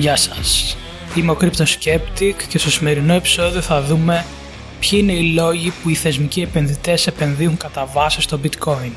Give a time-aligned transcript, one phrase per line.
[0.00, 0.76] Γεια σας.
[1.16, 4.24] Είμαι ο Crypto Skeptic και στο σημερινό επεισόδιο θα δούμε
[4.80, 8.90] ποιοι είναι οι λόγοι που οι θεσμικοί επενδυτές επενδύουν κατά βάση στο bitcoin.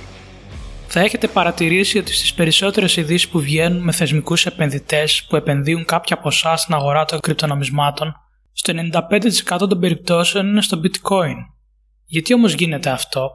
[0.88, 6.17] Θα έχετε παρατηρήσει ότι στις περισσότερες ειδήσεις που βγαίνουν με θεσμικούς επενδυτές που επενδύουν κάποια
[6.17, 8.13] ποσά στην αγορά των κρυπτονομισμάτων,
[8.54, 11.35] στο 95% των περιπτώσεων είναι στο bitcoin.
[12.06, 13.29] Γιατί όμως γίνεται αυτό;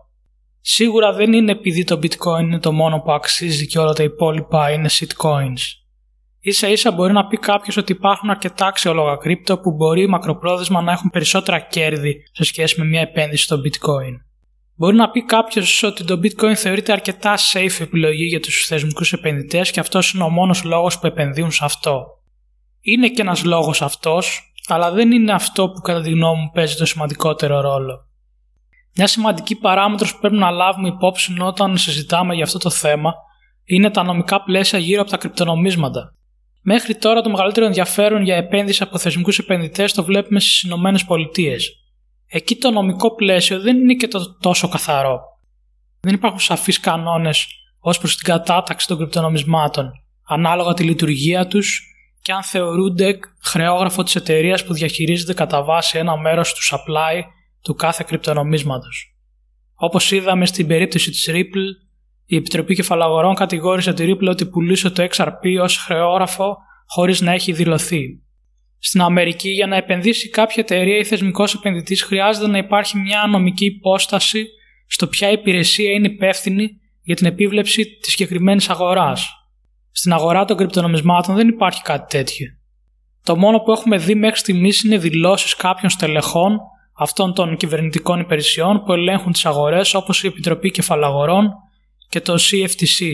[0.61, 4.71] Σίγουρα δεν είναι επειδή το bitcoin είναι το μόνο που αξίζει και όλα τα υπόλοιπα
[4.71, 5.79] είναι shitcoins.
[6.41, 10.93] Ίσα ίσα μπορεί να πει κάποιος ότι υπάρχουν αρκετά αξιόλογα κρύπτο που μπορεί μακροπρόθεσμα να
[10.93, 14.14] έχουν περισσότερα κέρδη σε σχέση με μια επένδυση στο bitcoin.
[14.77, 19.71] Μπορεί να πει κάποιος ότι το bitcoin θεωρείται αρκετά safe επιλογή για τους θεσμικούς επενδυτές
[19.71, 22.07] και αυτός είναι ο μόνος λόγος που επενδύουν σε αυτό.
[22.80, 26.77] Είναι και ένας λόγος αυτός, αλλά δεν είναι αυτό που κατά τη γνώμη μου παίζει
[26.77, 28.07] το σημαντικότερο ρόλο.
[28.96, 33.14] Μια σημαντική παράμετρος που πρέπει να λάβουμε υπόψη όταν συζητάμε για αυτό το θέμα
[33.64, 36.12] είναι τα νομικά πλαίσια γύρω από τα κρυπτονομίσματα.
[36.61, 41.72] Μέχρι τώρα το μεγαλύτερο ενδιαφέρον για επένδυση από θεσμικούς επενδυτές το βλέπουμε στις Ηνωμένες Πολιτείες.
[42.27, 45.20] Εκεί το νομικό πλαίσιο δεν είναι και το τόσο καθαρό.
[46.00, 47.46] Δεν υπάρχουν σαφείς κανόνες
[47.80, 49.91] ως προς την κατάταξη των κρυπτονομισμάτων,
[50.27, 51.83] ανάλογα τη λειτουργία τους
[52.22, 57.22] και αν θεωρούνται χρεόγραφο της εταιρείας που διαχειρίζεται κατά βάση ένα μέρος του supply
[57.62, 59.16] του κάθε κρυπτονομίσματος.
[59.74, 61.88] Όπως είδαμε στην περίπτωση της Ripple,
[62.30, 67.52] η Επιτροπή Κεφαλαγορών κατηγόρησε τη Ripple ότι πουλούσε το XRP ως χρεόγραφο χωρίς να έχει
[67.52, 68.22] δηλωθεί.
[68.78, 73.64] Στην Αμερική, για να επενδύσει κάποια εταιρεία ή θεσμικός επενδυτής, χρειάζεται να υπάρχει μια νομική
[73.64, 74.46] υπόσταση
[74.86, 76.70] στο ποια υπηρεσία είναι υπεύθυνη
[77.02, 79.28] για την επίβλεψη της συγκεκριμένης αγοράς.
[79.90, 82.46] Στην αγορά των κρυπτονομισμάτων δεν υπάρχει κάτι τέτοιο.
[83.22, 86.58] Το μόνο που έχουμε δει μέχρι στιγμής είναι δηλώσεις κάποιων στελεχών
[86.98, 91.52] αυτών των κυβερνητικών υπηρεσιών που ελέγχουν τις αγορές όπως η Επιτροπή Κεφαλαγορών
[92.09, 93.06] και το CFTC.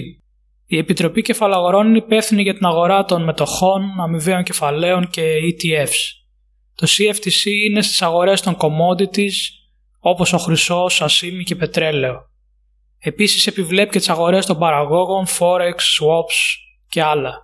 [0.66, 6.24] Η Επιτροπή Κεφαλαγορών είναι υπεύθυνη για την αγορά των μετοχών, αμοιβαίων κεφαλαίων και ETFs.
[6.74, 9.34] Το CFTC είναι στις αγορές των commodities
[9.98, 12.28] όπως ο χρυσός, ασίμι και πετρέλαιο.
[12.98, 16.38] Επίσης επιβλέπει και τις αγορές των παραγόγων, forex, swaps
[16.88, 17.42] και άλλα.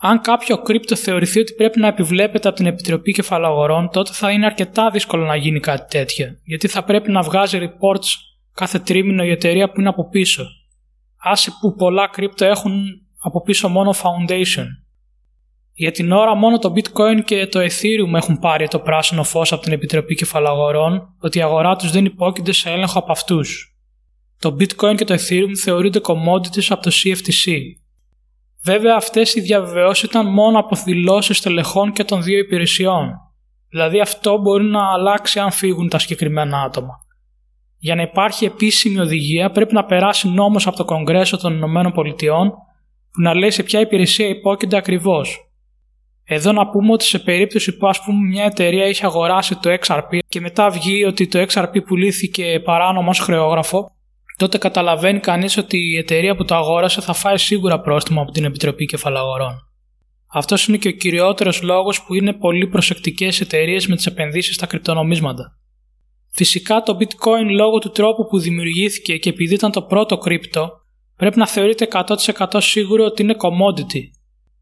[0.00, 4.46] Αν κάποιο κρύπτο θεωρηθεί ότι πρέπει να επιβλέπεται από την Επιτροπή Κεφαλαγορών, τότε θα είναι
[4.46, 8.08] αρκετά δύσκολο να γίνει κάτι τέτοιο, γιατί θα πρέπει να βγάζει reports
[8.54, 10.46] κάθε τρίμηνο η εταιρεία που είναι από πίσω.
[11.16, 12.84] Άσε που πολλά κρύπτο έχουν
[13.22, 14.64] από πίσω μόνο foundation.
[15.74, 19.62] Για την ώρα μόνο το bitcoin και το ethereum έχουν πάρει το πράσινο φως από
[19.62, 23.76] την Επιτροπή Κεφαλαγορών ότι η αγορά τους δεν υπόκειται σε έλεγχο από αυτούς.
[24.38, 27.52] Το bitcoin και το ethereum θεωρούνται commodities από το CFTC.
[28.64, 33.10] Βέβαια αυτές οι διαβεβαιώσεις ήταν μόνο από δηλώσεις τελεχών και των δύο υπηρεσιών.
[33.68, 37.01] Δηλαδή αυτό μπορεί να αλλάξει αν φύγουν τα συγκεκριμένα άτομα.
[37.84, 42.48] Για να υπάρχει επίσημη οδηγία πρέπει να περάσει νόμος από το Κογκρέσο των Ηνωμένων Πολιτειών
[43.12, 45.50] που να λέει σε ποια υπηρεσία υπόκειται ακριβώς.
[46.24, 50.18] Εδώ να πούμε ότι σε περίπτωση που ας πούμε μια εταιρεία είχε αγοράσει το XRP
[50.28, 53.90] και μετά βγει ότι το XRP πουλήθηκε παράνομα ως χρεόγραφο,
[54.36, 58.44] τότε καταλαβαίνει κανείς ότι η εταιρεία που το αγόρασε θα φάει σίγουρα πρόστιμο από την
[58.44, 59.68] Επιτροπή Κεφαλαγορών.
[60.32, 64.66] Αυτός είναι και ο κυριότερος λόγος που είναι πολύ προσεκτικές εταιρείες με τις επενδύσεις στα
[64.66, 65.56] κρυπτονομίσματα.
[66.34, 70.70] Φυσικά το bitcoin λόγω του τρόπου που δημιουργήθηκε και επειδή ήταν το πρώτο κρύπτο,
[71.16, 74.00] πρέπει να θεωρείται 100% σίγουρο ότι είναι commodity.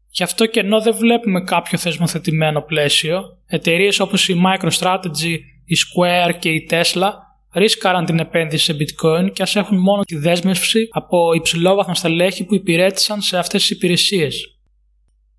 [0.09, 6.35] Γι' αυτό και ενώ δεν βλέπουμε κάποιο θεσμοθετημένο πλαίσιο, εταιρείες όπως η MicroStrategy, η Square
[6.39, 7.09] και η Tesla
[7.53, 12.55] ρίσκαραν την επένδυση σε bitcoin και ας έχουν μόνο τη δέσμευση από υψηλόβαθμα στελέχη που
[12.55, 14.59] υπηρέτησαν σε αυτές τις υπηρεσίες.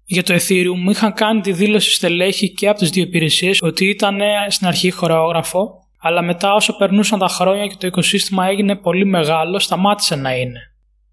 [0.04, 4.18] Για το Ethereum είχαν κάνει τη δήλωση στελέχη και από τις δύο υπηρεσίες ότι ήταν
[4.48, 9.58] στην αρχή χορεόγραφο αλλά μετά όσο περνούσαν τα χρόνια και το οικοσύστημα έγινε πολύ μεγάλο,
[9.58, 10.60] σταμάτησε να είναι.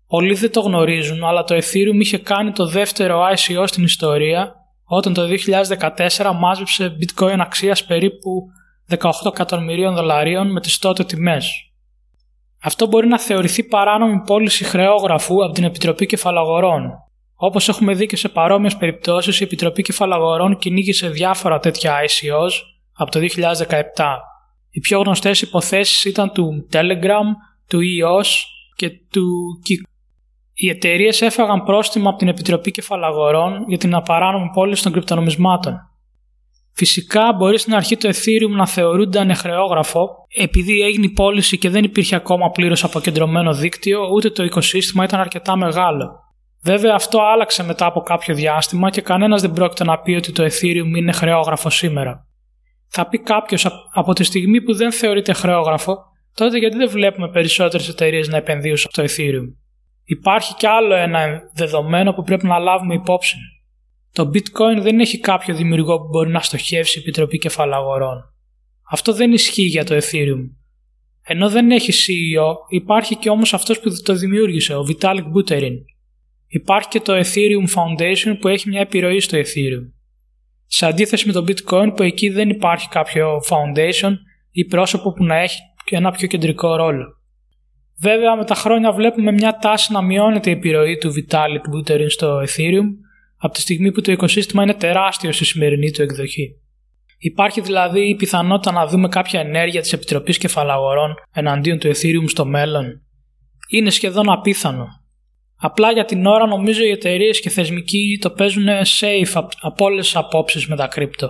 [0.08, 4.54] Πολλοί δεν το γνωρίζουν, αλλά το Ethereum είχε κάνει το δεύτερο ICO στην ιστορία,
[4.86, 5.22] όταν το
[6.18, 8.46] 2014 μάζεψε bitcoin αξίας περίπου
[8.90, 11.52] 18 εκατομμυρίων δολαρίων με τις τότε τιμές.
[12.64, 16.92] Αυτό μπορεί να θεωρηθεί παράνομη πώληση χρεόγραφου από την Επιτροπή Κεφαλαγορών.
[17.36, 22.52] Όπως έχουμε δει και σε παρόμοιες περιπτώσεις, η Επιτροπή Κεφαλαγορών κυνήγησε διάφορα τέτοια ICOs
[22.94, 24.18] από το 2017.
[24.72, 27.26] Οι πιο γνωστές υποθέσεις ήταν του Telegram,
[27.68, 28.28] του EOS
[28.76, 29.26] και του
[29.70, 29.88] Kik.
[30.54, 35.74] Οι εταιρείες έφαγαν πρόστιμα από την Επιτροπή Κεφαλαγορών για την απαράνομη πώληση των κρυπτονομισμάτων.
[36.74, 41.84] Φυσικά μπορεί στην αρχή το Ethereum να θεωρούνται ανεχρεόγραφο, επειδή έγινε η πώληση και δεν
[41.84, 46.10] υπήρχε ακόμα πλήρως αποκεντρωμένο δίκτυο, ούτε το οικοσύστημα ήταν αρκετά μεγάλο.
[46.64, 50.44] Βέβαια αυτό άλλαξε μετά από κάποιο διάστημα και κανένας δεν πρόκειται να πει ότι το
[50.44, 52.28] Ethereum είναι χρεόγραφο σήμερα.
[52.92, 55.98] Θα πει κάποιος από τη στιγμή που δεν θεωρείται χρεόγραφο,
[56.34, 59.54] τότε γιατί δεν βλέπουμε περισσότερες εταιρείες να επενδύουν στο Ethereum;
[60.04, 63.36] Υπάρχει κι άλλο ένα δεδομένο που πρέπει να λάβουμε υπόψη.
[64.12, 68.34] Το bitcoin δεν έχει κάποιο δημιουργό που μπορεί να στοχεύσει η Επιτροπή Κεφαλαγορών.
[68.92, 70.50] Αυτό δεν ισχύει για το Ethereum.
[71.22, 75.76] Ενώ δεν έχει CEO, υπάρχει και όμως αυτός που το δημιούργησε, ο Vitalik Buterin.
[76.48, 79.99] Υπάρχει και το Ethereum Foundation που έχει μια επιρροή στο Ethereum.
[80.72, 84.12] Σε αντίθεση με το Bitcoin που εκεί δεν υπάρχει κάποιο foundation
[84.52, 87.06] ή πρόσωπο που να έχει ένα πιο κεντρικό ρόλο.
[88.02, 92.40] Βέβαια με τα χρόνια βλέπουμε μια τάση να μειώνεται η επιρροή του Vitalik Buterin στο
[92.40, 92.88] Ethereum
[93.38, 96.56] από τη στιγμή που το οικοσύστημα είναι τεράστιο στη σημερινή του εκδοχή.
[97.18, 102.46] Υπάρχει δηλαδή η πιθανότητα να δούμε κάποια ενέργεια της Επιτροπής Κεφαλαγορών εναντίον του Ethereum στο
[102.46, 103.02] μέλλον.
[103.70, 104.88] Είναι σχεδόν απίθανο.
[105.62, 108.68] Απλά για την ώρα νομίζω οι εταιρείες και θεσμικοί το παίζουν
[109.00, 111.30] safe από όλες τις απόψεις με τα κρύπτο.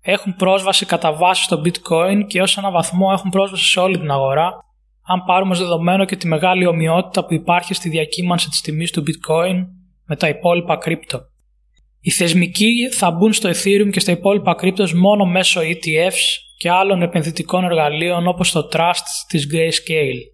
[0.00, 4.10] Έχουν πρόσβαση κατά βάση στο bitcoin και ως ένα βαθμό έχουν πρόσβαση σε όλη την
[4.10, 4.52] αγορά,
[5.06, 9.02] αν πάρουμε ως δεδομένο και τη μεγάλη ομοιότητα που υπάρχει στη διακύμανση της τιμής του
[9.06, 9.66] bitcoin
[10.06, 11.20] με τα υπόλοιπα κρύπτο.
[12.00, 17.02] Οι θεσμικοί θα μπουν στο Ethereum και στα υπόλοιπα κρύπτος μόνο μέσω ETFs και άλλων
[17.02, 20.31] επενδυτικών εργαλείων όπως το Trust της Grayscale.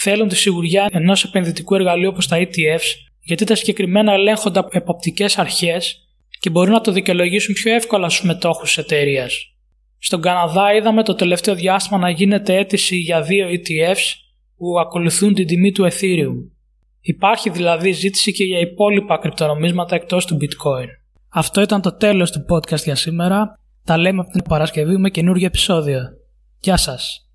[0.00, 5.38] Θέλουν τη σιγουριά ενός επενδυτικού εργαλείου όπως τα ETFs γιατί τα συγκεκριμένα ελέγχονται από εποπτικές
[5.38, 6.08] αρχές
[6.40, 9.54] και μπορούν να το δικαιολογήσουν πιο εύκολα στους μετόχους της εταιρείας.
[9.98, 14.14] Στον Καναδά είδαμε το τελευταίο διάστημα να γίνεται αίτηση για δύο ETFs
[14.56, 16.50] που ακολουθούν την τιμή του Ethereum.
[17.00, 20.86] Υπάρχει δηλαδή ζήτηση και για υπόλοιπα κρυπτονομίσματα εκτός του Bitcoin.
[21.28, 23.58] Αυτό ήταν το τέλος του podcast για σήμερα.
[23.84, 26.00] Τα λέμε από την Παρασκευή με καινούργιο επεισόδιο.
[26.60, 27.27] Γεια σας!